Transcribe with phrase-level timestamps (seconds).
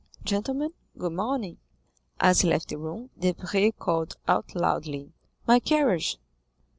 [0.23, 1.59] Gentlemen, good morning."
[2.19, 5.11] As he left the room, Debray called out loudly,
[5.45, 6.17] "My carriage."